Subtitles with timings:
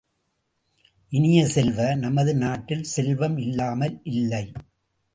[1.11, 4.45] இனிய செல்வ, நமது நாட்டில் செல்வம் இல்லாமல் இல்லை.